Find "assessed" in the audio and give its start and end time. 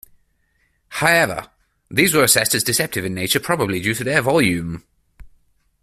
2.23-2.55